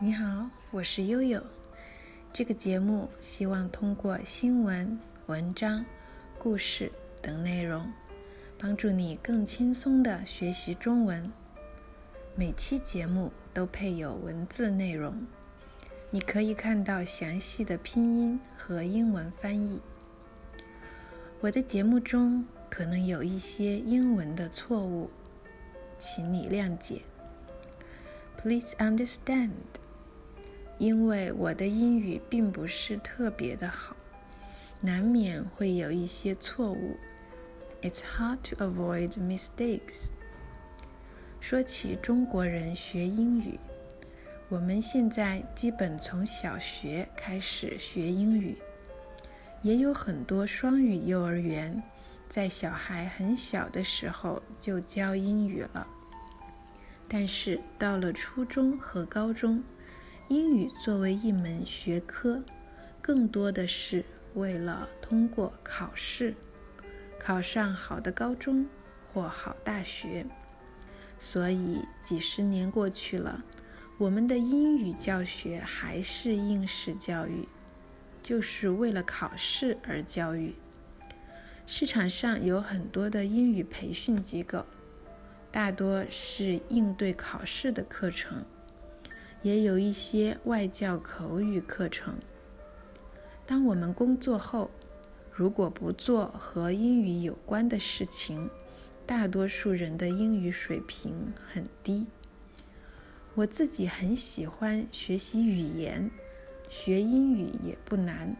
[0.00, 1.42] 你好，我是悠悠。
[2.32, 5.84] 这个节目希望通过新闻、文章、
[6.38, 7.92] 故事等内容，
[8.56, 11.28] 帮助你更轻松地学习中文。
[12.36, 15.26] 每期节目都配有文字内容，
[16.12, 19.80] 你可以看到详细的拼音和英文翻译。
[21.40, 25.10] 我的节目中可能有一些英文的错误，
[25.98, 27.02] 请你谅解。
[28.36, 29.50] Please understand，
[30.78, 33.96] 因为我的英语并不是特别的好，
[34.80, 36.96] 难免会有一些错误。
[37.82, 40.08] It's hard to avoid mistakes。
[41.40, 43.58] 说起中国人学英语，
[44.48, 48.56] 我们现在基本从小学开始学英语。
[49.62, 51.82] 也有很多双语幼儿园，
[52.28, 55.86] 在小孩很小的时候就教英语了。
[57.08, 59.62] 但是到了初中和高中，
[60.28, 62.42] 英语作为一门学科，
[63.00, 66.34] 更多的是为了通过考试，
[67.18, 68.66] 考上好的高中
[69.06, 70.26] 或好大学。
[71.18, 73.42] 所以几十年过去了，
[73.96, 77.48] 我们的英语教学还是应试教育。
[78.20, 80.54] 就是为了考试而教育。
[81.64, 84.66] 市场上有很多的英语培训机构，
[85.50, 88.44] 大多是应对考试的课程，
[89.42, 92.14] 也有一些外教口语课程。
[93.46, 94.70] 当我们工作后，
[95.32, 98.50] 如果不做和英语有关的事情，
[99.06, 102.06] 大多数人的英语水平很低。
[103.34, 106.10] 我自己很喜欢学习语言。
[106.70, 108.36] 学英语也不难，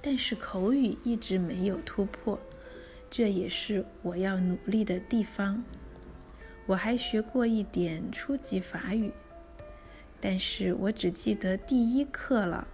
[0.00, 2.40] 但是口语一直没有突破，
[3.10, 5.62] 这也是我要努力的地方。
[6.64, 9.12] 我还学过一点初级法语，
[10.25, 12.67] 但是我只记得第一课了。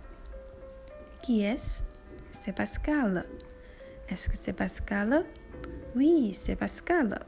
[1.23, 1.83] Yes,
[2.31, 3.25] c'est Pascal.
[4.09, 5.25] Est-ce que c'est Pascal?
[5.95, 7.21] Oui, c'est Pascal.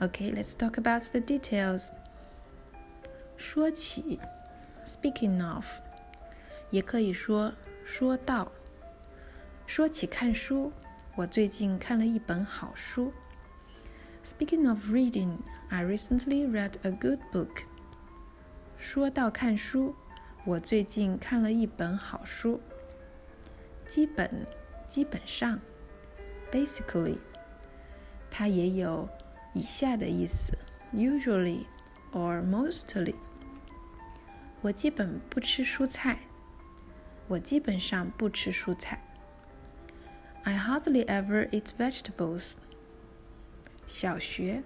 [0.00, 1.90] Okay, let's talk about the details.
[3.36, 4.18] 说起。
[4.84, 5.66] Speaking of，
[6.70, 7.52] 也可以说
[7.84, 8.50] 说到。
[9.66, 10.72] 说起看书，
[11.16, 13.12] 我最近看了一本好书。
[14.24, 15.38] Speaking of reading,
[15.68, 17.64] I recently read a good book.
[18.77, 19.95] 说到看书，
[20.45, 22.61] 我最近看了一本好书。
[23.87, 24.45] 基本，
[24.85, 25.59] 基本上
[26.51, 27.17] ，basically，
[28.29, 29.07] 它也有
[29.53, 30.57] 以下的意思
[30.93, 31.65] ：usually
[32.11, 33.15] or mostly。
[34.61, 36.19] 我基本不吃蔬菜。
[37.27, 39.01] 我基本上不吃蔬菜。
[40.43, 42.55] I hardly ever eat vegetables.
[43.87, 44.61] 小学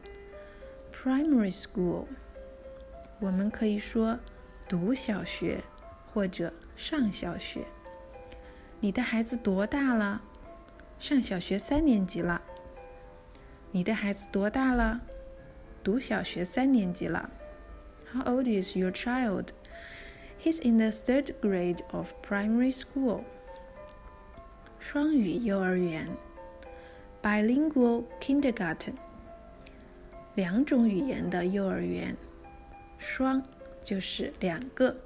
[0.91, 2.05] ，primary school。
[3.20, 4.18] 我们可以说
[4.68, 5.62] 读小学
[6.04, 7.64] 或者上小学。
[8.80, 10.22] 你的孩子多大了？
[10.98, 12.42] 上小学三年级了。
[13.70, 15.00] 你的孩子多大了？
[15.82, 17.30] 读小学三年级了。
[18.12, 19.48] How old is your child?
[20.40, 23.24] He's in the third grade of primary school.
[24.78, 26.08] 双语幼儿园，
[27.22, 28.94] bilingual kindergarten。
[30.34, 32.16] 两种语言的幼儿园，
[32.99, 33.41] 双
[33.81, 34.97] 就是两个，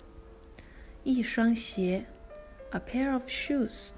[1.04, 2.06] 一双鞋
[2.72, 3.92] ，a pair of shoes。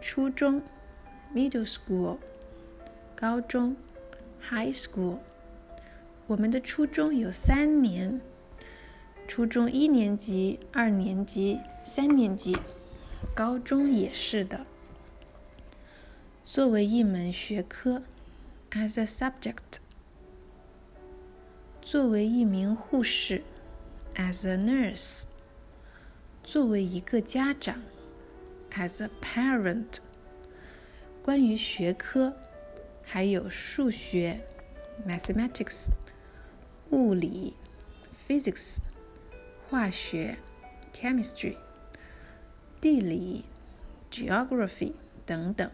[0.00, 0.62] 初中
[1.34, 2.18] ，middle school。
[3.14, 3.76] 高中
[4.40, 5.18] ，high school。
[6.28, 8.20] 我们的初中有三年。
[9.26, 12.56] 初中一年级、二年级、三年级，
[13.34, 14.64] 高中也是的。
[16.44, 18.02] 作为一门学科
[18.70, 19.56] ，as a subject；
[21.88, 23.44] 作为一名护士
[24.16, 25.26] ，as a nurse；
[26.42, 27.80] 作为一个家长
[28.72, 29.98] ，as a parent。
[31.22, 32.34] 关于学科，
[33.04, 34.40] 还有数学
[35.06, 35.86] ，mathematics；
[36.90, 37.54] 物理
[38.26, 38.78] ，physics。
[39.70, 40.38] 化学
[40.92, 41.56] （chemistry）、
[42.80, 43.44] 地理
[44.10, 44.94] （geography）
[45.24, 45.70] 等等，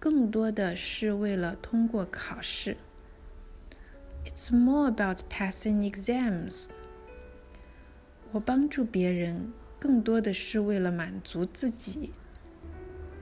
[0.00, 2.76] 更多的是为了通过考试。
[4.25, 6.67] It's more about passing exams。
[8.31, 12.11] 我帮助别人，更多的是为了满足自己。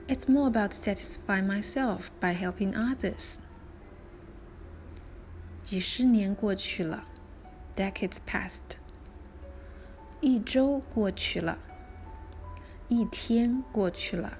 [0.08, 3.38] It's more about satisfying myself by helping others。
[5.62, 7.06] 几十年过去了，
[7.74, 8.76] decades passed。
[10.20, 11.58] 一周过去了，
[12.88, 14.38] 一天过去了，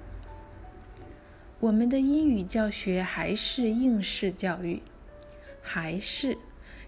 [1.61, 4.83] 我们的英语教学还是应试教育，
[5.61, 6.39] 还是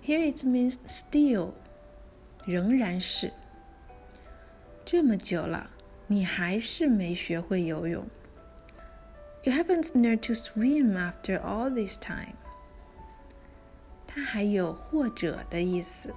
[0.05, 1.51] Here it means still，
[2.45, 3.31] 仍然是。
[4.83, 5.69] 这么久了，
[6.07, 8.05] 你还是没学会游泳。
[9.43, 12.35] You haven't learned to swim after all this time。
[14.05, 16.13] 它还有或者的意思。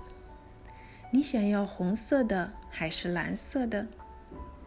[1.12, 3.86] 你想要红色的还是蓝色的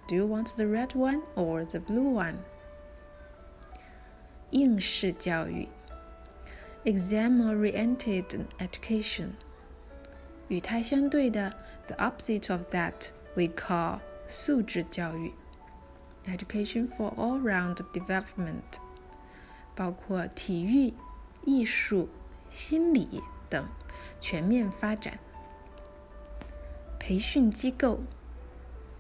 [0.08, 2.36] ？Do you want the red one or the blue one？
[4.52, 5.68] 应试教育
[6.85, 9.31] ，exam-oriented education。
[10.49, 11.57] 与它相对的，
[11.87, 15.33] the opposite of that we call 素质教育，
[16.27, 18.79] education for all-round development，
[19.75, 20.93] 包括体育、
[21.45, 22.09] 艺术、
[22.51, 23.67] 心理等
[24.21, 25.19] 全面发展。
[26.99, 28.01] 培训机构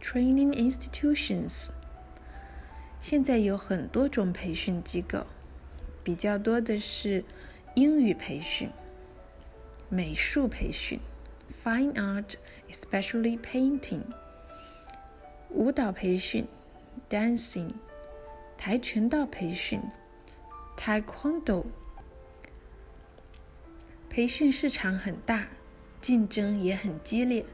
[0.00, 1.70] （training institutions）
[2.98, 5.26] 现在有很多种培训机构，
[6.02, 7.24] 比较多的是
[7.78, 8.70] 英语培训、
[9.88, 11.00] 美术培训
[11.64, 12.34] （fine art,
[12.70, 14.02] especially painting）、
[15.50, 16.46] 舞蹈培训
[17.08, 17.70] （dancing）、
[18.56, 19.80] 跆拳道培训
[20.76, 21.64] （taekwondo）。
[24.08, 25.48] 培训市场很大，
[26.00, 27.44] 竞争也很激烈。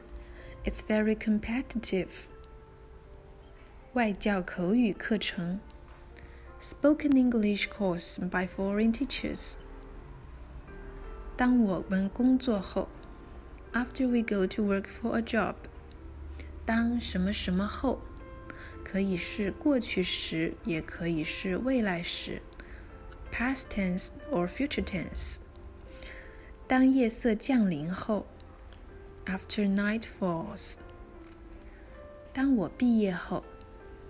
[0.64, 2.08] It's very competitive.
[3.94, 5.58] 外教口语课程，
[6.60, 9.56] Spoken English course by foreign teachers。
[11.36, 12.88] 当我们工作后，
[13.72, 15.54] After we go to work for a job。
[16.64, 18.00] 当什么什么后，
[18.84, 22.42] 可以是过去时，也可以是未来时，
[23.32, 25.40] past tense or future tense。
[26.66, 28.26] 当夜色降临后。
[29.26, 30.76] After night falls，
[32.32, 33.44] 当我毕业后，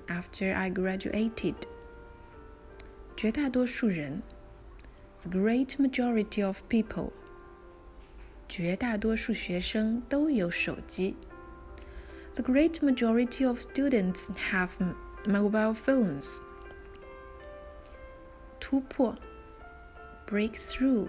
[0.06, 1.56] After I graduated，
[3.16, 4.22] 绝大多数人
[5.24, 7.10] ，The great majority of people，
[8.48, 11.16] 绝大多数学生都有手机，
[12.34, 14.70] The great majority of students have
[15.24, 16.38] mobile phones。
[18.60, 19.16] 突破，
[20.26, 21.08] breakthrough，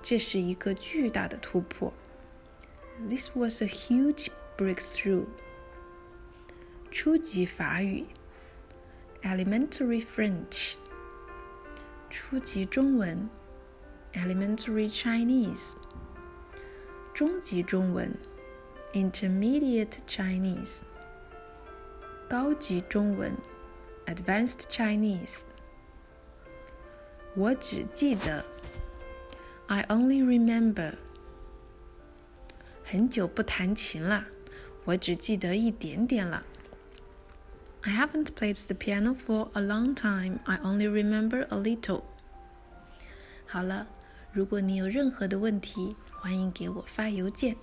[0.00, 1.92] 这是一个巨大的突破。
[3.08, 5.26] This was a huge breakthrough.
[6.90, 8.06] 初级法语
[9.22, 10.76] Elementary French.
[12.15, 13.27] 初级中文
[14.13, 15.73] Elementary Chinese.
[17.11, 18.15] 中级中文
[18.93, 20.81] Intermediate Chinese.
[22.29, 23.35] 高级中文
[24.05, 25.41] Advanced Chinese.
[27.35, 28.45] 我只记得
[29.65, 30.93] I only remember
[32.83, 34.27] 很久不弹琴了，
[34.85, 36.45] 我只记得一点点了。
[37.82, 40.40] I haven't played the piano for a long time.
[40.44, 42.02] I only remember a little.
[43.46, 43.86] 好了，
[44.32, 47.56] 如果你有任何的问题，欢迎给我发邮件。